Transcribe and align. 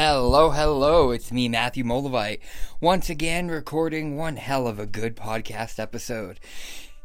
Hello, 0.00 0.50
hello, 0.50 1.10
it's 1.10 1.32
me, 1.32 1.48
Matthew 1.48 1.82
Moldavite, 1.82 2.38
once 2.80 3.10
again 3.10 3.48
recording 3.48 4.16
one 4.16 4.36
hell 4.36 4.68
of 4.68 4.78
a 4.78 4.86
good 4.86 5.16
podcast 5.16 5.80
episode. 5.80 6.38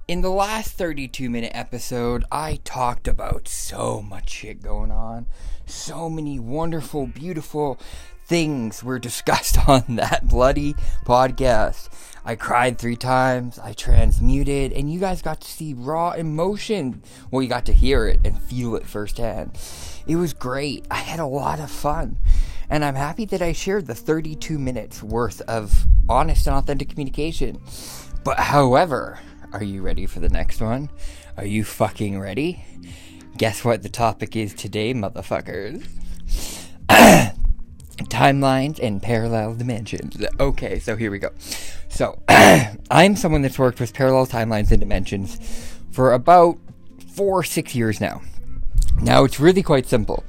In 0.07 0.21
the 0.21 0.29
last 0.29 0.77
32 0.77 1.27
minute 1.27 1.53
episode, 1.55 2.23
I 2.31 2.59
talked 2.63 3.07
about 3.07 3.47
so 3.47 4.03
much 4.03 4.29
shit 4.29 4.61
going 4.61 4.91
on. 4.91 5.25
So 5.65 6.07
many 6.07 6.39
wonderful, 6.39 7.07
beautiful 7.07 7.79
things 8.27 8.83
were 8.83 8.99
discussed 8.99 9.57
on 9.67 9.95
that 9.95 10.27
bloody 10.27 10.75
podcast. 11.03 11.89
I 12.25 12.35
cried 12.35 12.77
three 12.77 12.95
times, 12.95 13.59
I 13.59 13.73
transmuted, 13.73 14.71
and 14.71 14.91
you 14.91 14.99
guys 14.99 15.21
got 15.21 15.41
to 15.41 15.47
see 15.47 15.73
raw 15.73 16.11
emotion. 16.11 17.03
Well, 17.29 17.41
you 17.41 17.49
got 17.49 17.65
to 17.65 17.73
hear 17.73 18.07
it 18.07 18.21
and 18.23 18.41
feel 18.41 18.75
it 18.75 18.85
firsthand. 18.85 19.57
It 20.07 20.15
was 20.15 20.33
great. 20.33 20.85
I 20.89 20.95
had 20.95 21.19
a 21.19 21.25
lot 21.25 21.59
of 21.59 21.69
fun. 21.69 22.17
And 22.69 22.85
I'm 22.85 22.95
happy 22.95 23.25
that 23.25 23.41
I 23.41 23.51
shared 23.51 23.87
the 23.87 23.95
32 23.95 24.57
minutes 24.57 25.03
worth 25.03 25.41
of 25.41 25.85
honest 26.07 26.47
and 26.47 26.55
authentic 26.55 26.89
communication. 26.89 27.61
But 28.23 28.39
however, 28.39 29.19
are 29.51 29.63
you 29.63 29.81
ready 29.81 30.05
for 30.05 30.21
the 30.21 30.29
next 30.29 30.61
one? 30.61 30.89
Are 31.37 31.45
you 31.45 31.65
fucking 31.65 32.19
ready? 32.19 32.63
Guess 33.37 33.65
what 33.65 33.83
the 33.83 33.89
topic 33.89 34.35
is 34.35 34.53
today, 34.53 34.93
motherfuckers? 34.93 35.85
Timelines 37.97 38.79
and 38.81 39.01
parallel 39.01 39.55
dimensions. 39.55 40.17
Okay, 40.39 40.79
so 40.79 40.95
here 40.95 41.11
we 41.11 41.19
go. 41.19 41.29
So, 41.93 42.17
I'm 42.89 43.15
someone 43.15 43.43
that's 43.43 43.59
worked 43.59 43.79
with 43.79 43.93
parallel 43.93 44.25
timelines 44.25 44.71
and 44.71 44.79
dimensions 44.79 45.37
for 45.91 46.11
about 46.11 46.57
four, 47.13 47.43
six 47.43 47.75
years 47.75 48.01
now. 48.01 48.23
Now, 48.99 49.25
it's 49.25 49.39
really 49.39 49.61
quite 49.61 49.85
simple. 49.85 50.23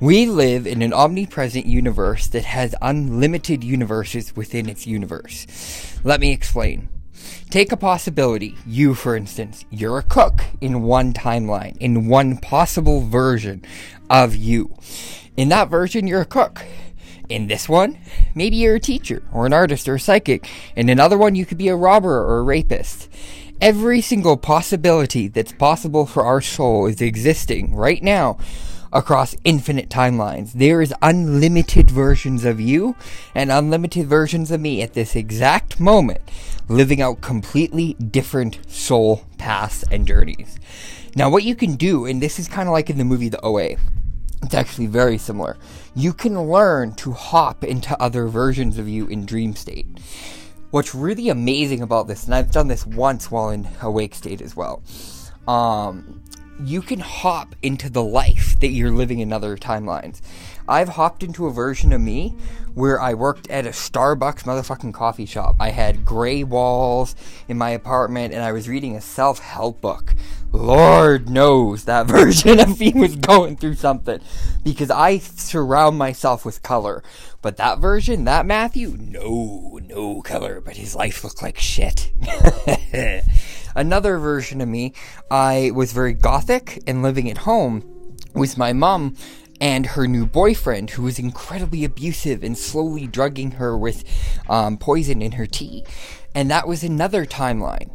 We 0.00 0.24
live 0.24 0.66
in 0.66 0.80
an 0.80 0.94
omnipresent 0.94 1.66
universe 1.66 2.26
that 2.28 2.46
has 2.46 2.74
unlimited 2.80 3.62
universes 3.62 4.34
within 4.34 4.66
its 4.66 4.86
universe. 4.86 5.46
Let 6.04 6.20
me 6.20 6.32
explain. 6.32 6.88
Take 7.50 7.70
a 7.70 7.76
possibility. 7.76 8.56
You, 8.66 8.94
for 8.94 9.14
instance, 9.14 9.66
you're 9.68 9.98
a 9.98 10.02
cook 10.02 10.40
in 10.62 10.84
one 10.84 11.12
timeline, 11.12 11.76
in 11.76 12.08
one 12.08 12.38
possible 12.38 13.02
version 13.02 13.62
of 14.08 14.34
you. 14.34 14.74
In 15.36 15.50
that 15.50 15.68
version, 15.68 16.06
you're 16.06 16.22
a 16.22 16.26
cook. 16.26 16.64
In 17.30 17.46
this 17.46 17.68
one, 17.68 17.96
maybe 18.34 18.56
you're 18.56 18.74
a 18.74 18.80
teacher, 18.80 19.22
or 19.32 19.46
an 19.46 19.52
artist, 19.52 19.88
or 19.88 19.94
a 19.94 20.00
psychic. 20.00 20.50
In 20.74 20.88
another 20.88 21.16
one, 21.16 21.36
you 21.36 21.46
could 21.46 21.58
be 21.58 21.68
a 21.68 21.76
robber 21.76 22.18
or 22.18 22.38
a 22.38 22.42
rapist. 22.42 23.08
Every 23.60 24.00
single 24.00 24.36
possibility 24.36 25.28
that's 25.28 25.52
possible 25.52 26.06
for 26.06 26.24
our 26.24 26.40
soul 26.40 26.86
is 26.86 27.00
existing 27.00 27.72
right 27.72 28.02
now 28.02 28.36
across 28.92 29.36
infinite 29.44 29.88
timelines. 29.88 30.54
There 30.54 30.82
is 30.82 30.92
unlimited 31.02 31.88
versions 31.88 32.44
of 32.44 32.60
you 32.60 32.96
and 33.32 33.52
unlimited 33.52 34.08
versions 34.08 34.50
of 34.50 34.60
me 34.60 34.82
at 34.82 34.94
this 34.94 35.14
exact 35.14 35.78
moment, 35.78 36.20
living 36.68 37.00
out 37.00 37.20
completely 37.20 37.94
different 37.94 38.58
soul 38.66 39.24
paths 39.38 39.84
and 39.88 40.04
journeys. 40.04 40.58
Now, 41.14 41.30
what 41.30 41.44
you 41.44 41.54
can 41.54 41.76
do, 41.76 42.06
and 42.06 42.20
this 42.20 42.40
is 42.40 42.48
kind 42.48 42.68
of 42.68 42.72
like 42.72 42.90
in 42.90 42.98
the 42.98 43.04
movie 43.04 43.28
The 43.28 43.44
OA, 43.44 43.76
it's 44.42 44.54
actually 44.54 44.86
very 44.86 45.18
similar. 45.18 45.56
You 45.94 46.12
can 46.12 46.40
learn 46.40 46.94
to 46.96 47.12
hop 47.12 47.64
into 47.64 48.00
other 48.00 48.26
versions 48.26 48.78
of 48.78 48.88
you 48.88 49.06
in 49.06 49.26
dream 49.26 49.54
state. 49.54 49.86
What's 50.70 50.94
really 50.94 51.28
amazing 51.28 51.82
about 51.82 52.06
this, 52.06 52.24
and 52.24 52.34
I've 52.34 52.52
done 52.52 52.68
this 52.68 52.86
once 52.86 53.30
while 53.30 53.50
in 53.50 53.68
awake 53.82 54.14
state 54.14 54.40
as 54.40 54.54
well, 54.54 54.82
um, 55.48 56.22
you 56.66 56.82
can 56.82 57.00
hop 57.00 57.54
into 57.62 57.90
the 57.90 58.02
life 58.02 58.58
that 58.60 58.68
you're 58.68 58.90
living 58.90 59.20
in 59.20 59.32
other 59.32 59.56
timelines. 59.56 60.20
I've 60.68 60.90
hopped 60.90 61.22
into 61.22 61.46
a 61.46 61.52
version 61.52 61.92
of 61.92 62.00
me 62.00 62.34
where 62.74 63.00
I 63.00 63.14
worked 63.14 63.50
at 63.50 63.66
a 63.66 63.70
Starbucks 63.70 64.44
motherfucking 64.44 64.94
coffee 64.94 65.26
shop. 65.26 65.56
I 65.58 65.70
had 65.70 66.04
gray 66.04 66.44
walls 66.44 67.16
in 67.48 67.58
my 67.58 67.70
apartment 67.70 68.32
and 68.32 68.42
I 68.42 68.52
was 68.52 68.68
reading 68.68 68.94
a 68.94 69.00
self 69.00 69.40
help 69.40 69.80
book. 69.80 70.14
Lord 70.52 71.28
knows 71.28 71.84
that 71.84 72.06
version 72.08 72.60
of 72.60 72.78
me 72.78 72.92
was 72.94 73.16
going 73.16 73.56
through 73.56 73.74
something 73.74 74.20
because 74.62 74.90
I 74.90 75.18
surround 75.18 75.98
myself 75.98 76.44
with 76.44 76.62
color. 76.62 77.02
But 77.42 77.56
that 77.56 77.78
version, 77.78 78.24
that 78.24 78.46
Matthew, 78.46 78.96
no, 78.98 79.80
no 79.82 80.22
color, 80.22 80.60
but 80.60 80.76
his 80.76 80.94
life 80.94 81.24
looked 81.24 81.42
like 81.42 81.58
shit. 81.58 82.12
Another 83.80 84.18
version 84.18 84.60
of 84.60 84.68
me, 84.68 84.92
I 85.30 85.70
was 85.74 85.94
very 85.94 86.12
gothic 86.12 86.82
and 86.86 87.02
living 87.02 87.30
at 87.30 87.38
home 87.38 88.14
with 88.34 88.58
my 88.58 88.74
mom 88.74 89.16
and 89.58 89.86
her 89.86 90.06
new 90.06 90.26
boyfriend, 90.26 90.90
who 90.90 91.04
was 91.04 91.18
incredibly 91.18 91.82
abusive 91.82 92.44
and 92.44 92.58
slowly 92.58 93.06
drugging 93.06 93.52
her 93.52 93.78
with 93.78 94.04
um, 94.50 94.76
poison 94.76 95.22
in 95.22 95.32
her 95.32 95.46
tea. 95.46 95.86
And 96.34 96.50
that 96.50 96.68
was 96.68 96.84
another 96.84 97.24
timeline. 97.24 97.90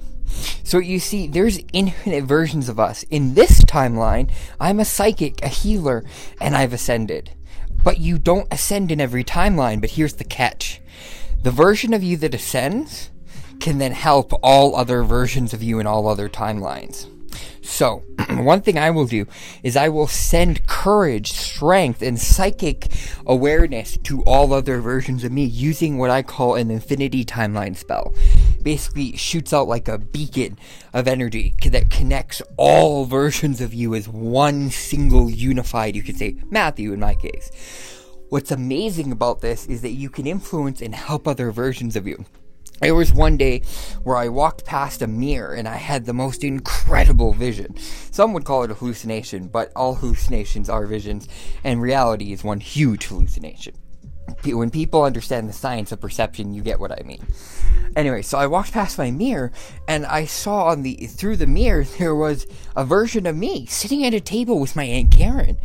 So 0.63 0.79
you 0.79 0.99
see, 0.99 1.27
there's 1.27 1.59
infinite 1.71 2.23
versions 2.23 2.67
of 2.67 2.79
us. 2.79 3.03
In 3.11 3.35
this 3.35 3.61
timeline, 3.61 4.31
I'm 4.59 4.79
a 4.79 4.85
psychic, 4.85 5.43
a 5.43 5.47
healer, 5.47 6.03
and 6.41 6.57
I've 6.57 6.73
ascended. 6.73 7.29
But 7.83 7.99
you 7.99 8.17
don't 8.17 8.51
ascend 8.51 8.91
in 8.91 8.99
every 8.99 9.23
timeline, 9.23 9.81
but 9.81 9.91
here's 9.91 10.15
the 10.15 10.23
catch. 10.23 10.81
The 11.43 11.51
version 11.51 11.93
of 11.93 12.01
you 12.01 12.17
that 12.17 12.33
ascends 12.33 13.11
can 13.65 13.79
then 13.79 13.93
help 13.93 14.31
all 14.43 14.75
other 14.75 15.01
versions 15.01 15.51
of 15.51 15.63
you 15.63 15.79
in 15.79 15.87
all 15.87 16.07
other 16.07 16.29
timelines. 16.29 17.07
So, 17.63 18.03
one 18.29 18.61
thing 18.61 18.77
I 18.77 18.91
will 18.91 19.07
do 19.07 19.25
is 19.63 19.75
I 19.75 19.89
will 19.89 20.05
send 20.05 20.67
courage, 20.67 21.31
strength, 21.31 22.03
and 22.03 22.21
psychic 22.21 22.91
awareness 23.25 23.97
to 24.03 24.21
all 24.21 24.53
other 24.53 24.81
versions 24.81 25.23
of 25.23 25.31
me 25.31 25.45
using 25.45 25.97
what 25.97 26.11
I 26.11 26.21
call 26.21 26.53
an 26.53 26.69
infinity 26.69 27.25
timeline 27.25 27.75
spell. 27.75 28.13
Basically, 28.61 29.17
shoots 29.17 29.51
out 29.51 29.67
like 29.67 29.87
a 29.87 29.97
beacon 29.97 30.59
of 30.93 31.07
energy 31.07 31.55
that 31.65 31.89
connects 31.89 32.43
all 32.57 33.05
versions 33.05 33.61
of 33.61 33.73
you 33.73 33.95
as 33.95 34.07
one 34.07 34.69
single 34.69 35.27
unified, 35.27 35.95
you 35.95 36.03
could 36.03 36.17
say, 36.17 36.35
Matthew 36.51 36.93
in 36.93 36.99
my 36.99 37.15
case. 37.15 37.49
What's 38.29 38.51
amazing 38.51 39.11
about 39.11 39.41
this 39.41 39.65
is 39.65 39.81
that 39.81 39.93
you 39.93 40.11
can 40.11 40.27
influence 40.27 40.83
and 40.83 40.93
help 40.93 41.27
other 41.27 41.49
versions 41.49 41.95
of 41.95 42.05
you. 42.05 42.25
There 42.81 42.95
was 42.95 43.13
one 43.13 43.37
day 43.37 43.61
where 44.03 44.17
I 44.17 44.27
walked 44.27 44.65
past 44.65 45.01
a 45.01 45.07
mirror 45.07 45.53
and 45.53 45.67
I 45.67 45.77
had 45.77 46.05
the 46.05 46.13
most 46.13 46.43
incredible 46.43 47.33
vision. 47.33 47.77
Some 48.11 48.33
would 48.33 48.43
call 48.43 48.63
it 48.63 48.71
a 48.71 48.75
hallucination, 48.75 49.47
but 49.47 49.71
all 49.75 49.95
hallucinations 49.95 50.69
are 50.69 50.85
visions, 50.85 51.27
and 51.63 51.81
reality 51.81 52.33
is 52.33 52.43
one 52.43 52.59
huge 52.59 53.05
hallucination. 53.05 53.75
When 54.43 54.69
people 54.69 55.03
understand 55.03 55.47
the 55.47 55.53
science 55.53 55.91
of 55.91 56.01
perception, 56.01 56.53
you 56.53 56.61
get 56.61 56.79
what 56.79 56.91
I 56.91 57.03
mean. 57.03 57.25
Anyway, 57.95 58.21
so 58.21 58.37
I 58.37 58.47
walked 58.47 58.73
past 58.73 58.97
my 58.97 59.09
mirror 59.09 59.51
and 59.87 60.05
I 60.05 60.25
saw 60.25 60.65
on 60.65 60.81
the 60.81 61.07
through 61.07 61.37
the 61.37 61.47
mirror 61.47 61.83
there 61.97 62.15
was 62.15 62.45
a 62.75 62.83
version 62.83 63.25
of 63.25 63.35
me 63.35 63.65
sitting 63.67 64.05
at 64.05 64.13
a 64.13 64.19
table 64.19 64.59
with 64.59 64.75
my 64.75 64.83
aunt 64.83 65.11
Karen 65.11 65.57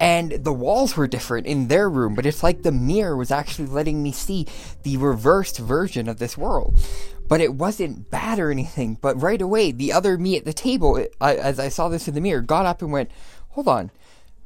and 0.00 0.32
the 0.32 0.52
walls 0.52 0.96
were 0.96 1.06
different 1.06 1.46
in 1.46 1.68
their 1.68 1.88
room, 1.90 2.14
but 2.14 2.24
it's 2.24 2.42
like 2.42 2.62
the 2.62 2.72
mirror 2.72 3.14
was 3.14 3.30
actually 3.30 3.68
letting 3.68 4.02
me 4.02 4.12
see 4.12 4.46
the 4.82 4.96
reversed 4.96 5.58
version 5.58 6.08
of 6.08 6.18
this 6.18 6.38
world. 6.38 6.80
But 7.28 7.42
it 7.42 7.54
wasn't 7.54 8.10
bad 8.10 8.38
or 8.38 8.50
anything. 8.50 8.96
But 9.00 9.20
right 9.20 9.40
away, 9.40 9.72
the 9.72 9.92
other 9.92 10.16
me 10.16 10.38
at 10.38 10.46
the 10.46 10.54
table, 10.54 10.96
it, 10.96 11.14
I, 11.20 11.34
as 11.36 11.60
I 11.60 11.68
saw 11.68 11.90
this 11.90 12.08
in 12.08 12.14
the 12.14 12.20
mirror, 12.22 12.40
got 12.40 12.64
up 12.64 12.80
and 12.80 12.90
went, 12.90 13.10
"Hold 13.50 13.68
on, 13.68 13.90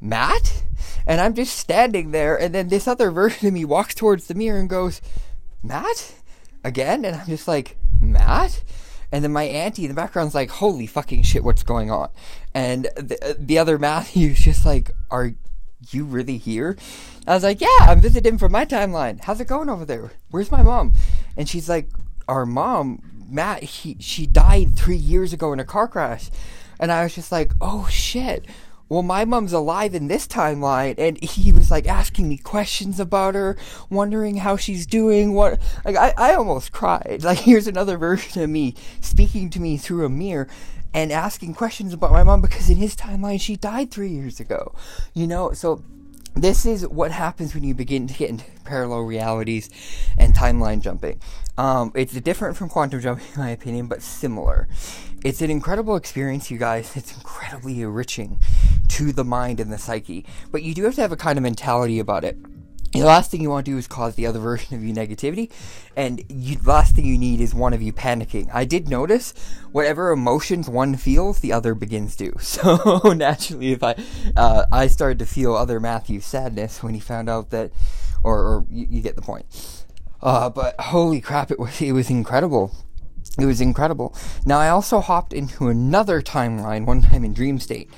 Matt?" 0.00 0.64
And 1.06 1.20
I'm 1.20 1.34
just 1.34 1.56
standing 1.56 2.10
there, 2.10 2.36
and 2.38 2.52
then 2.52 2.68
this 2.68 2.88
other 2.88 3.10
version 3.12 3.46
of 3.46 3.54
me 3.54 3.64
walks 3.64 3.94
towards 3.94 4.26
the 4.26 4.34
mirror 4.34 4.58
and 4.58 4.68
goes, 4.68 5.00
"Matt?" 5.62 6.14
Again, 6.64 7.04
and 7.04 7.14
I'm 7.14 7.26
just 7.26 7.46
like, 7.46 7.76
"Matt?" 8.00 8.64
And 9.14 9.22
then 9.22 9.32
my 9.32 9.44
auntie 9.44 9.84
in 9.84 9.88
the 9.90 9.94
background's 9.94 10.34
like, 10.34 10.50
"Holy 10.50 10.88
fucking 10.88 11.22
shit, 11.22 11.44
what's 11.44 11.62
going 11.62 11.88
on?" 11.88 12.08
And 12.52 12.86
the, 12.96 13.16
uh, 13.22 13.34
the 13.38 13.58
other 13.58 13.78
Matthew's 13.78 14.40
just 14.44 14.66
like, 14.66 14.90
"Are 15.08 15.34
you 15.92 16.04
really 16.04 16.36
here?" 16.36 16.76
I 17.24 17.34
was 17.34 17.44
like, 17.44 17.60
"Yeah, 17.60 17.78
I'm 17.82 18.00
visiting 18.00 18.38
from 18.38 18.50
my 18.50 18.64
timeline. 18.64 19.22
How's 19.22 19.40
it 19.40 19.46
going 19.46 19.68
over 19.68 19.84
there? 19.84 20.10
Where's 20.32 20.50
my 20.50 20.64
mom?" 20.64 20.94
And 21.36 21.48
she's 21.48 21.68
like, 21.68 21.90
"Our 22.26 22.44
mom, 22.44 23.28
Matt, 23.30 23.62
he, 23.62 23.96
she 24.00 24.26
died 24.26 24.74
three 24.74 24.96
years 24.96 25.32
ago 25.32 25.52
in 25.52 25.60
a 25.60 25.64
car 25.64 25.86
crash." 25.86 26.28
And 26.80 26.90
I 26.90 27.04
was 27.04 27.14
just 27.14 27.30
like, 27.30 27.52
"Oh 27.60 27.86
shit." 27.88 28.46
Well, 28.88 29.02
my 29.02 29.24
mom's 29.24 29.52
alive 29.52 29.94
in 29.94 30.08
this 30.08 30.26
timeline, 30.26 30.94
and 30.98 31.22
he 31.22 31.52
was 31.52 31.70
like 31.70 31.86
asking 31.86 32.28
me 32.28 32.36
questions 32.36 33.00
about 33.00 33.34
her, 33.34 33.56
wondering 33.88 34.36
how 34.36 34.56
she's 34.56 34.86
doing. 34.86 35.32
What, 35.32 35.60
like, 35.84 35.96
I, 35.96 36.12
I 36.16 36.34
almost 36.34 36.72
cried. 36.72 37.22
Like, 37.24 37.38
here's 37.38 37.66
another 37.66 37.96
version 37.96 38.42
of 38.42 38.50
me 38.50 38.74
speaking 39.00 39.48
to 39.50 39.60
me 39.60 39.78
through 39.78 40.04
a 40.04 40.10
mirror 40.10 40.46
and 40.92 41.10
asking 41.10 41.54
questions 41.54 41.94
about 41.94 42.12
my 42.12 42.22
mom 42.22 42.40
because 42.40 42.68
in 42.68 42.76
his 42.76 42.94
timeline, 42.94 43.40
she 43.40 43.56
died 43.56 43.90
three 43.90 44.10
years 44.10 44.40
ago. 44.40 44.74
You 45.14 45.26
know, 45.26 45.52
so 45.52 45.82
this 46.34 46.66
is 46.66 46.86
what 46.88 47.12
happens 47.12 47.54
when 47.54 47.64
you 47.64 47.74
begin 47.74 48.06
to 48.06 48.14
get 48.14 48.30
into 48.30 48.44
parallel 48.64 49.00
realities 49.00 49.70
and 50.18 50.34
timeline 50.34 50.80
jumping. 50.80 51.20
Um, 51.56 51.92
it's 51.94 52.12
different 52.20 52.56
from 52.56 52.68
quantum 52.68 53.00
jumping, 53.00 53.26
in 53.34 53.40
my 53.40 53.50
opinion, 53.50 53.86
but 53.86 54.02
similar. 54.02 54.68
It's 55.24 55.40
an 55.40 55.50
incredible 55.50 55.96
experience, 55.96 56.50
you 56.50 56.58
guys. 56.58 56.96
It's 56.96 57.14
incredibly 57.14 57.80
enriching 57.80 58.40
to 58.88 59.12
the 59.12 59.24
mind 59.24 59.60
and 59.60 59.72
the 59.72 59.78
psyche. 59.78 60.26
But 60.50 60.62
you 60.62 60.74
do 60.74 60.84
have 60.84 60.96
to 60.96 61.00
have 61.00 61.12
a 61.12 61.16
kind 61.16 61.38
of 61.38 61.42
mentality 61.42 61.98
about 61.98 62.24
it. 62.24 62.36
The 63.00 63.06
last 63.06 63.30
thing 63.30 63.40
you 63.40 63.50
want 63.50 63.66
to 63.66 63.72
do 63.72 63.78
is 63.78 63.88
cause 63.88 64.14
the 64.14 64.26
other 64.26 64.38
version 64.38 64.76
of 64.76 64.84
you 64.84 64.94
negativity, 64.94 65.50
and 65.96 66.22
you, 66.28 66.56
the 66.56 66.70
last 66.70 66.94
thing 66.94 67.04
you 67.04 67.18
need 67.18 67.40
is 67.40 67.54
one 67.54 67.72
of 67.72 67.82
you 67.82 67.92
panicking. 67.92 68.48
I 68.52 68.64
did 68.64 68.88
notice 68.88 69.34
whatever 69.72 70.12
emotions 70.12 70.68
one 70.68 70.96
feels, 70.96 71.40
the 71.40 71.52
other 71.52 71.74
begins 71.74 72.16
to. 72.16 72.32
So 72.54 73.12
naturally, 73.16 73.72
if 73.72 73.82
I 73.82 73.96
uh, 74.36 74.66
I 74.70 74.86
started 74.86 75.18
to 75.18 75.26
feel 75.26 75.54
other 75.54 75.80
Matthew's 75.80 76.24
sadness 76.24 76.82
when 76.82 76.94
he 76.94 77.00
found 77.00 77.28
out 77.28 77.50
that, 77.50 77.72
or, 78.22 78.38
or 78.38 78.66
you, 78.70 78.86
you, 78.88 79.02
get 79.02 79.16
the 79.16 79.22
point. 79.22 79.46
Uh, 80.22 80.48
but 80.48 80.78
holy 80.80 81.20
crap, 81.20 81.50
it 81.50 81.58
was 81.58 81.82
it 81.82 81.92
was 81.92 82.10
incredible. 82.10 82.72
It 83.38 83.46
was 83.46 83.60
incredible. 83.60 84.14
Now 84.46 84.58
I 84.58 84.68
also 84.68 85.00
hopped 85.00 85.32
into 85.32 85.68
another 85.68 86.22
timeline 86.22 86.86
one 86.86 87.02
time 87.02 87.24
in 87.24 87.34
Dream 87.34 87.58
State. 87.58 87.90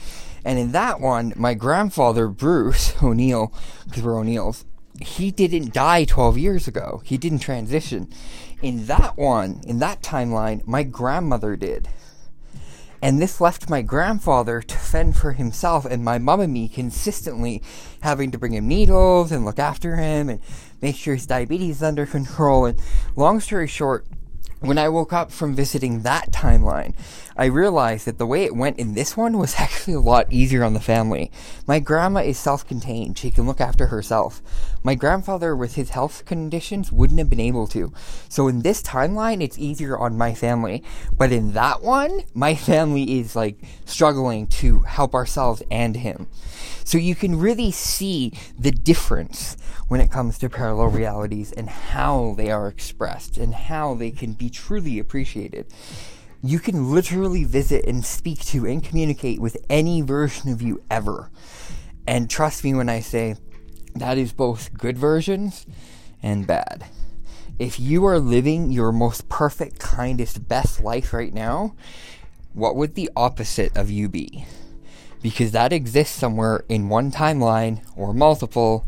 And 0.44 0.58
in 0.58 0.72
that 0.72 1.00
one, 1.00 1.32
my 1.36 1.54
grandfather, 1.54 2.28
Bruce 2.28 2.94
O'Neill, 3.02 3.52
because 3.84 4.02
we're 4.02 4.18
O'Neills, 4.18 4.64
he 5.00 5.30
didn't 5.30 5.72
die 5.72 6.04
12 6.04 6.38
years 6.38 6.68
ago. 6.68 7.02
He 7.04 7.18
didn't 7.18 7.40
transition. 7.40 8.08
In 8.62 8.86
that 8.86 9.16
one, 9.16 9.60
in 9.66 9.78
that 9.80 10.02
timeline, 10.02 10.66
my 10.66 10.82
grandmother 10.82 11.56
did. 11.56 11.88
And 13.02 13.20
this 13.20 13.40
left 13.40 13.68
my 13.68 13.82
grandfather 13.82 14.62
to 14.62 14.76
fend 14.76 15.16
for 15.16 15.32
himself 15.32 15.84
and 15.84 16.02
my 16.02 16.18
mom 16.18 16.40
and 16.40 16.52
me 16.52 16.66
consistently 16.66 17.62
having 18.00 18.30
to 18.30 18.38
bring 18.38 18.54
him 18.54 18.66
needles 18.66 19.30
and 19.30 19.44
look 19.44 19.58
after 19.58 19.96
him 19.96 20.28
and 20.28 20.40
make 20.80 20.96
sure 20.96 21.14
his 21.14 21.26
diabetes 21.26 21.76
is 21.76 21.82
under 21.82 22.06
control. 22.06 22.64
And 22.64 22.80
long 23.14 23.40
story 23.40 23.68
short, 23.68 24.06
when 24.60 24.78
I 24.78 24.88
woke 24.88 25.12
up 25.12 25.30
from 25.30 25.54
visiting 25.54 26.02
that 26.02 26.30
timeline, 26.30 26.94
I 27.36 27.44
realized 27.44 28.06
that 28.06 28.16
the 28.16 28.26
way 28.26 28.44
it 28.44 28.56
went 28.56 28.78
in 28.78 28.94
this 28.94 29.16
one 29.16 29.38
was 29.38 29.54
actually 29.58 29.94
a 29.94 30.00
lot 30.00 30.32
easier 30.32 30.64
on 30.64 30.72
the 30.72 30.80
family. 30.80 31.30
My 31.66 31.78
grandma 31.78 32.20
is 32.20 32.38
self 32.38 32.66
contained, 32.66 33.18
she 33.18 33.30
can 33.30 33.46
look 33.46 33.60
after 33.60 33.88
herself. 33.88 34.40
My 34.82 34.94
grandfather, 34.94 35.54
with 35.54 35.74
his 35.74 35.90
health 35.90 36.24
conditions, 36.24 36.90
wouldn't 36.90 37.18
have 37.18 37.28
been 37.28 37.40
able 37.40 37.66
to. 37.68 37.92
So 38.28 38.48
in 38.48 38.62
this 38.62 38.82
timeline, 38.82 39.42
it's 39.42 39.58
easier 39.58 39.98
on 39.98 40.16
my 40.16 40.32
family. 40.32 40.82
But 41.18 41.32
in 41.32 41.52
that 41.52 41.82
one, 41.82 42.22
my 42.34 42.54
family 42.54 43.18
is 43.18 43.36
like 43.36 43.58
struggling 43.84 44.46
to 44.46 44.80
help 44.80 45.14
ourselves 45.14 45.62
and 45.70 45.96
him. 45.96 46.28
So 46.84 46.98
you 46.98 47.16
can 47.16 47.38
really 47.38 47.72
see 47.72 48.32
the 48.56 48.70
difference 48.70 49.56
when 49.88 50.00
it 50.00 50.10
comes 50.10 50.38
to 50.38 50.48
parallel 50.48 50.88
realities 50.88 51.52
and 51.52 51.68
how 51.68 52.34
they 52.36 52.50
are 52.50 52.68
expressed 52.68 53.38
and 53.38 53.54
how 53.54 53.94
they 53.94 54.10
can 54.10 54.32
be 54.32 54.45
truly 54.50 54.98
appreciated. 54.98 55.66
You 56.42 56.58
can 56.58 56.92
literally 56.92 57.44
visit 57.44 57.86
and 57.86 58.04
speak 58.04 58.44
to 58.46 58.66
and 58.66 58.84
communicate 58.84 59.40
with 59.40 59.56
any 59.68 60.02
version 60.02 60.52
of 60.52 60.62
you 60.62 60.82
ever. 60.90 61.30
And 62.06 62.30
trust 62.30 62.62
me 62.62 62.74
when 62.74 62.88
I 62.88 63.00
say 63.00 63.36
that 63.94 64.18
is 64.18 64.32
both 64.32 64.72
good 64.74 64.96
versions 64.98 65.66
and 66.22 66.46
bad. 66.46 66.86
If 67.58 67.80
you 67.80 68.04
are 68.04 68.18
living 68.18 68.70
your 68.70 68.92
most 68.92 69.28
perfect, 69.28 69.78
kindest, 69.78 70.46
best 70.46 70.82
life 70.82 71.12
right 71.12 71.32
now, 71.32 71.74
what 72.52 72.76
would 72.76 72.94
the 72.94 73.10
opposite 73.16 73.76
of 73.76 73.90
you 73.90 74.08
be? 74.08 74.44
Because 75.22 75.52
that 75.52 75.72
exists 75.72 76.14
somewhere 76.14 76.64
in 76.68 76.88
one 76.88 77.10
timeline 77.10 77.80
or 77.96 78.12
multiple. 78.12 78.86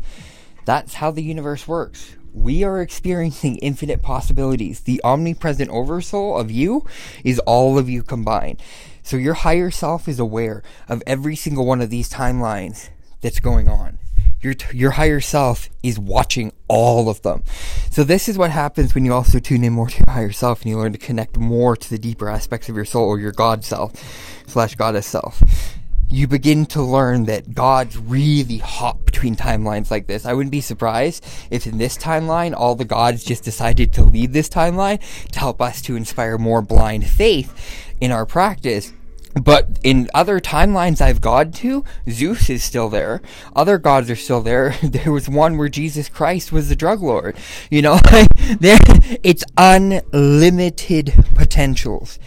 That's 0.65 0.95
how 0.95 1.11
the 1.11 1.23
universe 1.23 1.67
works 1.67 2.15
we 2.33 2.63
are 2.63 2.81
experiencing 2.81 3.57
infinite 3.57 4.01
possibilities. 4.01 4.81
The 4.81 5.01
omnipresent 5.03 5.69
oversoul 5.69 6.37
of 6.37 6.51
you 6.51 6.85
is 7.23 7.39
all 7.39 7.77
of 7.77 7.89
you 7.89 8.03
combined. 8.03 8.61
So 9.03 9.17
your 9.17 9.33
higher 9.33 9.71
self 9.71 10.07
is 10.07 10.19
aware 10.19 10.63
of 10.87 11.03
every 11.07 11.35
single 11.35 11.65
one 11.65 11.81
of 11.81 11.89
these 11.89 12.09
timelines 12.09 12.89
that's 13.21 13.39
going 13.39 13.67
on. 13.67 13.97
Your, 14.41 14.53
your 14.73 14.91
higher 14.91 15.19
self 15.19 15.69
is 15.83 15.99
watching 15.99 16.53
all 16.67 17.09
of 17.09 17.21
them. 17.23 17.43
So 17.91 18.03
this 18.03 18.29
is 18.29 18.37
what 18.37 18.51
happens 18.51 18.95
when 18.95 19.03
you 19.03 19.13
also 19.13 19.39
tune 19.39 19.63
in 19.63 19.73
more 19.73 19.89
to 19.89 19.97
your 19.97 20.13
higher 20.13 20.31
self 20.31 20.61
and 20.61 20.69
you 20.69 20.77
learn 20.77 20.93
to 20.93 20.97
connect 20.97 21.37
more 21.37 21.75
to 21.75 21.89
the 21.89 21.97
deeper 21.97 22.29
aspects 22.29 22.69
of 22.69 22.75
your 22.75 22.85
soul 22.85 23.05
or 23.05 23.19
your 23.19 23.33
God 23.33 23.65
self 23.65 23.91
slash 24.47 24.75
goddess 24.75 25.05
self 25.05 25.43
you 26.09 26.27
begin 26.27 26.65
to 26.65 26.81
learn 26.81 27.25
that 27.25 27.53
gods 27.53 27.97
really 27.97 28.57
hop 28.57 29.05
between 29.05 29.35
timelines 29.35 29.91
like 29.91 30.07
this. 30.07 30.25
I 30.25 30.33
wouldn't 30.33 30.51
be 30.51 30.61
surprised 30.61 31.25
if 31.51 31.67
in 31.67 31.77
this 31.77 31.97
timeline 31.97 32.53
all 32.55 32.75
the 32.75 32.85
gods 32.85 33.23
just 33.23 33.43
decided 33.43 33.93
to 33.93 34.03
lead 34.03 34.33
this 34.33 34.49
timeline 34.49 34.99
to 35.31 35.39
help 35.39 35.61
us 35.61 35.81
to 35.83 35.95
inspire 35.95 36.37
more 36.37 36.61
blind 36.61 37.05
faith 37.07 37.53
in 38.01 38.11
our 38.11 38.25
practice. 38.25 38.93
But 39.35 39.79
in 39.83 40.09
other 40.13 40.39
timelines 40.39 41.01
I've 41.01 41.21
gone 41.21 41.51
to, 41.53 41.83
Zeus 42.09 42.49
is 42.49 42.63
still 42.63 42.89
there. 42.89 43.21
Other 43.55 43.77
gods 43.77 44.09
are 44.09 44.15
still 44.15 44.41
there. 44.41 44.75
There 44.81 45.11
was 45.11 45.29
one 45.29 45.57
where 45.57 45.69
Jesus 45.69 46.09
Christ 46.09 46.51
was 46.51 46.67
the 46.67 46.75
drug 46.75 47.01
lord. 47.01 47.37
You 47.69 47.83
know, 47.83 47.99
it's 49.23 49.43
unlimited 49.55 51.13
potentials 51.35 52.17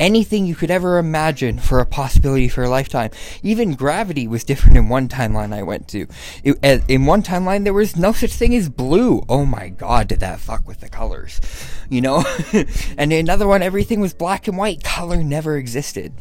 anything 0.00 0.46
you 0.46 0.54
could 0.54 0.70
ever 0.70 0.98
imagine 0.98 1.58
for 1.58 1.80
a 1.80 1.86
possibility 1.86 2.48
for 2.48 2.64
a 2.64 2.68
lifetime. 2.68 3.10
Even 3.42 3.74
gravity 3.74 4.26
was 4.26 4.44
different 4.44 4.76
in 4.76 4.88
one 4.88 5.08
timeline 5.08 5.52
I 5.52 5.62
went 5.62 5.88
to. 5.88 6.06
It, 6.42 6.82
in 6.88 7.06
one 7.06 7.22
timeline, 7.22 7.64
there 7.64 7.72
was 7.72 7.96
no 7.96 8.12
such 8.12 8.32
thing 8.32 8.54
as 8.54 8.68
blue. 8.68 9.22
Oh 9.28 9.44
my 9.44 9.68
god, 9.68 10.08
did 10.08 10.20
that 10.20 10.40
fuck 10.40 10.66
with 10.66 10.80
the 10.80 10.88
colors? 10.88 11.40
You 11.88 12.00
know? 12.00 12.24
and 12.98 13.12
in 13.12 13.20
another 13.20 13.46
one, 13.46 13.62
everything 13.62 14.00
was 14.00 14.14
black 14.14 14.48
and 14.48 14.56
white. 14.56 14.82
Color 14.82 15.22
never 15.22 15.56
existed. 15.56 16.12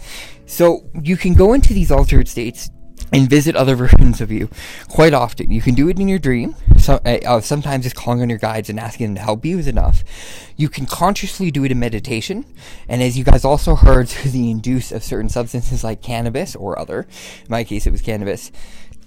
So 0.45 0.89
you 1.01 1.17
can 1.17 1.33
go 1.33 1.53
into 1.53 1.73
these 1.73 1.91
altered 1.91 2.27
states 2.27 2.69
and 3.11 3.29
visit 3.29 3.55
other 3.55 3.75
versions 3.75 4.21
of 4.21 4.31
you 4.31 4.49
quite 4.87 5.13
often. 5.13 5.51
You 5.51 5.61
can 5.61 5.75
do 5.75 5.89
it 5.89 5.99
in 5.99 6.07
your 6.07 6.19
dream. 6.19 6.55
So, 6.77 6.99
uh, 7.05 7.17
uh, 7.25 7.41
sometimes 7.41 7.83
just 7.83 7.95
calling 7.95 8.21
on 8.21 8.29
your 8.29 8.39
guides 8.39 8.69
and 8.69 8.79
asking 8.79 9.07
them 9.07 9.15
to 9.15 9.21
help 9.21 9.45
you 9.45 9.59
is 9.59 9.67
enough. 9.67 10.03
You 10.57 10.69
can 10.69 10.85
consciously 10.85 11.51
do 11.51 11.63
it 11.63 11.71
in 11.71 11.79
meditation. 11.79 12.45
And 12.87 13.01
as 13.01 13.17
you 13.17 13.23
guys 13.23 13.45
also 13.45 13.75
heard 13.75 14.09
through 14.09 14.31
the 14.31 14.49
induce 14.49 14.91
of 14.91 15.03
certain 15.03 15.29
substances 15.29 15.83
like 15.83 16.01
cannabis 16.01 16.55
or 16.55 16.77
other, 16.79 17.01
in 17.41 17.47
my 17.49 17.63
case 17.63 17.85
it 17.85 17.91
was 17.91 18.01
cannabis, 18.01 18.51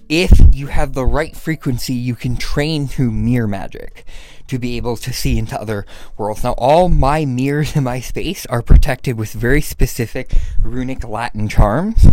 if 0.08 0.32
you 0.52 0.68
have 0.68 0.92
the 0.92 1.04
right 1.04 1.36
frequency, 1.36 1.94
you 1.94 2.14
can 2.14 2.36
train 2.36 2.86
through 2.86 3.10
mirror 3.10 3.48
magic 3.48 4.04
to 4.46 4.58
be 4.58 4.76
able 4.76 4.96
to 4.96 5.12
see 5.12 5.38
into 5.38 5.60
other 5.60 5.84
worlds. 6.16 6.44
Now, 6.44 6.52
all 6.52 6.88
my 6.88 7.24
mirrors 7.24 7.74
in 7.74 7.84
my 7.84 8.00
space 8.00 8.46
are 8.46 8.62
protected 8.62 9.18
with 9.18 9.32
very 9.32 9.60
specific 9.60 10.32
runic 10.62 11.06
Latin 11.06 11.48
charms 11.48 12.06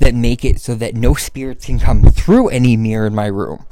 that 0.00 0.14
make 0.14 0.44
it 0.44 0.60
so 0.60 0.74
that 0.74 0.94
no 0.94 1.14
spirits 1.14 1.66
can 1.66 1.78
come 1.78 2.02
through 2.02 2.48
any 2.48 2.76
mirror 2.76 3.06
in 3.06 3.14
my 3.14 3.26
room 3.26 3.66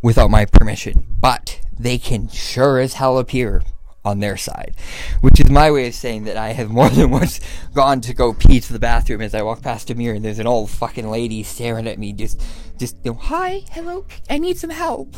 without 0.00 0.30
my 0.30 0.44
permission. 0.46 1.06
But 1.20 1.60
they 1.78 1.98
can 1.98 2.28
sure 2.28 2.78
as 2.78 2.94
hell 2.94 3.18
appear 3.18 3.62
on 4.04 4.20
their 4.20 4.36
side, 4.36 4.74
which 5.20 5.40
is 5.40 5.50
my 5.50 5.70
way 5.70 5.88
of 5.88 5.94
saying 5.94 6.24
that 6.24 6.36
I 6.36 6.52
have 6.52 6.70
more 6.70 6.88
than 6.90 7.10
once 7.10 7.40
gone 7.72 8.00
to 8.02 8.14
go 8.14 8.34
pee 8.34 8.60
to 8.60 8.72
the 8.72 8.78
bathroom 8.78 9.20
as 9.20 9.34
I 9.34 9.42
walk 9.42 9.62
past 9.62 9.90
a 9.90 9.94
mirror 9.94 10.14
and 10.14 10.24
there's 10.24 10.38
an 10.38 10.46
old 10.46 10.70
fucking 10.70 11.08
lady 11.08 11.42
staring 11.42 11.86
at 11.86 11.98
me, 11.98 12.12
just, 12.12 12.42
just, 12.78 12.96
you 13.04 13.12
know, 13.12 13.18
hi, 13.18 13.62
hello, 13.70 14.04
I 14.28 14.38
need 14.38 14.58
some 14.58 14.70
help. 14.70 15.16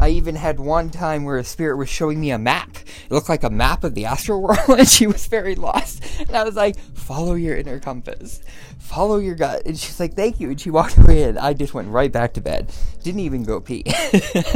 I 0.00 0.08
even 0.08 0.34
had 0.34 0.58
one 0.58 0.90
time 0.90 1.24
where 1.24 1.38
a 1.38 1.44
spirit 1.44 1.76
was 1.76 1.88
showing 1.88 2.20
me 2.20 2.30
a 2.30 2.38
map. 2.38 2.76
It 2.76 3.10
looked 3.10 3.28
like 3.28 3.44
a 3.44 3.50
map 3.50 3.84
of 3.84 3.94
the 3.94 4.06
astral 4.06 4.42
world, 4.42 4.58
and 4.78 4.88
she 4.88 5.06
was 5.06 5.26
very 5.26 5.54
lost. 5.54 6.02
And 6.20 6.36
I 6.36 6.44
was 6.44 6.56
like, 6.56 6.76
follow 6.78 7.34
your 7.34 7.56
inner 7.56 7.78
compass, 7.78 8.40
follow 8.78 9.18
your 9.18 9.34
gut. 9.34 9.62
And 9.66 9.78
she's 9.78 10.00
like, 10.00 10.14
thank 10.14 10.40
you. 10.40 10.50
And 10.50 10.60
she 10.60 10.70
walked 10.70 10.96
away, 10.96 11.24
and 11.24 11.38
I 11.38 11.52
just 11.52 11.74
went 11.74 11.88
right 11.88 12.10
back 12.10 12.34
to 12.34 12.40
bed. 12.40 12.72
Didn't 13.02 13.20
even 13.20 13.44
go 13.44 13.60
pee. 13.60 13.84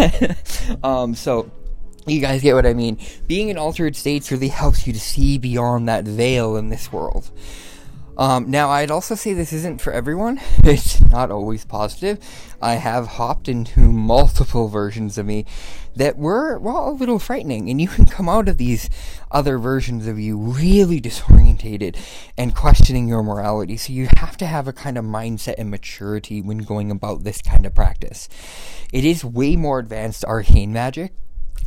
um, 0.82 1.14
so 1.14 1.50
you 2.08 2.20
guys 2.20 2.42
get 2.42 2.54
what 2.54 2.66
I 2.66 2.74
mean. 2.74 2.98
Being 3.26 3.48
in 3.48 3.58
altered 3.58 3.96
states 3.96 4.30
really 4.30 4.48
helps 4.48 4.86
you 4.86 4.92
to 4.92 5.00
see 5.00 5.38
beyond 5.38 5.88
that 5.88 6.04
veil 6.04 6.56
in 6.56 6.68
this 6.68 6.92
world. 6.92 7.30
Um, 8.18 8.50
now, 8.50 8.70
I'd 8.70 8.90
also 8.90 9.14
say 9.14 9.32
this 9.32 9.52
isn't 9.52 9.80
for 9.80 9.92
everyone. 9.92 10.40
It's 10.64 11.00
not 11.00 11.30
always 11.30 11.64
positive. 11.64 12.18
I 12.60 12.74
have 12.74 13.06
hopped 13.06 13.48
into 13.48 13.80
multiple 13.80 14.68
versions 14.68 15.16
of 15.16 15.24
me 15.24 15.46
that 15.94 16.18
were, 16.18 16.58
well, 16.58 16.90
a 16.90 16.90
little 16.90 17.20
frightening. 17.20 17.70
And 17.70 17.80
you 17.80 17.86
can 17.86 18.04
come 18.04 18.28
out 18.28 18.48
of 18.48 18.58
these 18.58 18.90
other 19.30 19.56
versions 19.56 20.06
of 20.08 20.18
you 20.18 20.36
really 20.36 21.00
disorientated 21.00 21.96
and 22.36 22.56
questioning 22.56 23.08
your 23.08 23.22
morality. 23.22 23.76
So 23.76 23.92
you 23.92 24.08
have 24.16 24.36
to 24.38 24.46
have 24.46 24.66
a 24.66 24.72
kind 24.72 24.98
of 24.98 25.04
mindset 25.04 25.54
and 25.56 25.70
maturity 25.70 26.42
when 26.42 26.58
going 26.58 26.90
about 26.90 27.22
this 27.22 27.40
kind 27.40 27.64
of 27.64 27.74
practice. 27.74 28.28
It 28.92 29.04
is 29.04 29.24
way 29.24 29.54
more 29.54 29.78
advanced 29.78 30.24
arcane 30.24 30.72
magic 30.72 31.14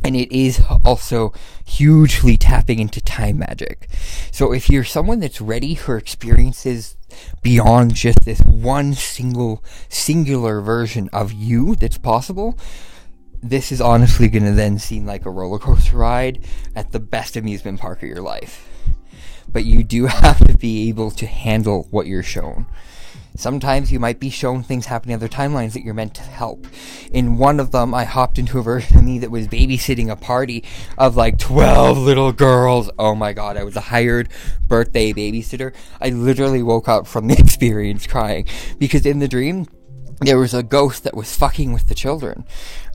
and 0.04 0.16
it 0.16 0.32
is 0.32 0.62
also 0.84 1.32
hugely 1.64 2.36
tapping 2.36 2.78
into 2.78 3.00
time 3.00 3.38
magic. 3.38 3.88
So 4.30 4.52
if 4.52 4.68
you're 4.68 4.84
someone 4.84 5.20
that's 5.20 5.40
ready 5.40 5.74
for 5.74 5.96
experiences 5.96 6.96
beyond 7.42 7.94
just 7.94 8.20
this 8.24 8.40
one 8.40 8.94
single 8.94 9.62
singular 9.88 10.60
version 10.60 11.08
of 11.12 11.32
you 11.32 11.74
that's 11.76 11.98
possible, 11.98 12.58
this 13.42 13.72
is 13.72 13.80
honestly 13.80 14.28
going 14.28 14.44
to 14.44 14.52
then 14.52 14.78
seem 14.78 15.04
like 15.04 15.26
a 15.26 15.30
roller 15.30 15.58
coaster 15.58 15.96
ride 15.96 16.44
at 16.76 16.92
the 16.92 17.00
best 17.00 17.36
amusement 17.36 17.80
park 17.80 18.02
of 18.02 18.08
your 18.08 18.22
life. 18.22 18.68
But 19.48 19.64
you 19.64 19.82
do 19.82 20.06
have 20.06 20.38
to 20.46 20.56
be 20.56 20.88
able 20.88 21.10
to 21.12 21.26
handle 21.26 21.88
what 21.90 22.06
you're 22.06 22.22
shown. 22.22 22.66
Sometimes 23.34 23.90
you 23.90 23.98
might 23.98 24.20
be 24.20 24.30
shown 24.30 24.62
things 24.62 24.86
happening 24.86 25.14
in 25.14 25.16
other 25.16 25.28
timelines 25.28 25.72
that 25.72 25.82
you're 25.82 25.94
meant 25.94 26.14
to 26.14 26.22
help. 26.22 26.66
In 27.12 27.38
one 27.38 27.60
of 27.60 27.70
them, 27.70 27.94
I 27.94 28.04
hopped 28.04 28.38
into 28.38 28.58
a 28.58 28.62
version 28.62 28.98
of 28.98 29.04
me 29.04 29.18
that 29.20 29.30
was 29.30 29.48
babysitting 29.48 30.10
a 30.10 30.16
party 30.16 30.64
of 30.98 31.16
like 31.16 31.38
12 31.38 31.98
little 31.98 32.32
girls. 32.32 32.90
Oh 32.98 33.14
my 33.14 33.32
god, 33.32 33.56
I 33.56 33.64
was 33.64 33.76
a 33.76 33.80
hired 33.80 34.28
birthday 34.68 35.12
babysitter. 35.12 35.74
I 36.00 36.10
literally 36.10 36.62
woke 36.62 36.88
up 36.88 37.06
from 37.06 37.28
the 37.28 37.34
experience 37.38 38.06
crying 38.06 38.46
because 38.78 39.06
in 39.06 39.18
the 39.18 39.28
dream, 39.28 39.66
there 40.24 40.38
was 40.38 40.54
a 40.54 40.62
ghost 40.62 41.04
that 41.04 41.16
was 41.16 41.36
fucking 41.36 41.72
with 41.72 41.88
the 41.88 41.94
children. 41.94 42.44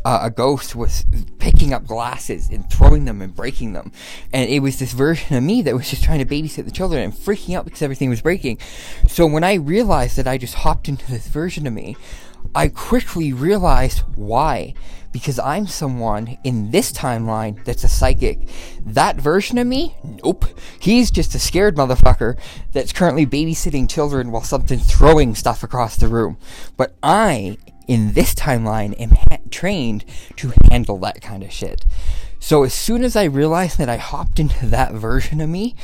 Uh, 0.06 0.20
a 0.24 0.30
ghost 0.30 0.76
was 0.76 1.06
picking 1.38 1.74
up 1.74 1.86
glasses 1.86 2.50
and 2.50 2.70
throwing 2.72 3.06
them 3.06 3.22
and 3.22 3.36
breaking 3.36 3.74
them. 3.74 3.92
And 4.32 4.50
it 4.50 4.60
was 4.60 4.80
this 4.80 4.94
version 4.94 5.36
of 5.36 5.44
me 5.44 5.62
that 5.64 5.76
was 5.76 5.90
just 5.90 6.04
trying 6.04 6.20
to 6.20 6.26
babysit 6.26 6.66
the 6.66 6.72
children 6.72 7.02
and 7.02 7.14
freaking 7.14 7.56
out 7.56 7.66
because 7.66 7.82
everything 7.82 8.10
was 8.10 8.22
breaking. 8.22 8.60
So 9.08 9.26
when 9.26 9.44
I 9.44 9.56
realized 9.56 10.18
that 10.18 10.28
I 10.28 10.38
just 10.38 10.54
hopped 10.54 10.88
into 10.88 11.10
this 11.12 11.28
version 11.28 11.68
of 11.68 11.74
me, 11.74 11.98
I 12.56 12.70
quickly 12.70 13.34
realized 13.34 14.00
why. 14.16 14.74
Because 15.12 15.40
I'm 15.40 15.68
someone 15.68 16.38
in 16.44 16.72
this 16.72 16.92
timeline 16.92 17.64
that's 17.66 17.84
a 17.84 17.88
psychic. 17.88 18.50
That 18.86 19.16
version 19.16 19.58
of 19.58 19.66
me? 19.66 19.96
Nope. 20.24 20.46
He's 20.80 21.10
just 21.10 21.34
a 21.34 21.40
scared 21.40 21.76
motherfucker 21.76 22.38
that's 22.72 22.94
currently 22.94 23.26
babysitting 23.26 23.90
children 23.90 24.32
while 24.32 24.44
something's 24.44 24.92
throwing 24.92 25.34
stuff 25.34 25.64
across 25.64 25.98
the 25.98 26.08
room. 26.08 26.38
But 26.76 26.96
I, 27.02 27.58
in 27.88 28.14
this 28.14 28.36
timeline, 28.36 29.00
am 29.00 29.12
ha- 29.12 29.38
trained 29.50 30.06
to 30.36 30.54
handle 30.70 30.98
that 31.00 31.22
kind 31.22 31.42
of 31.42 31.52
shit. 31.52 31.86
So 32.40 32.64
as 32.64 32.74
soon 32.74 33.04
as 33.04 33.16
I 33.16 33.24
realized 33.24 33.78
that 33.80 33.90
I 33.90 33.98
hopped 33.98 34.40
into 34.40 34.68
that 34.68 34.94
version 34.94 35.42
of 35.42 35.50
me, 35.50 35.76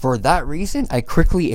for 0.00 0.16
that 0.18 0.46
reason, 0.46 0.86
I 0.90 1.02
quickly 1.02 1.52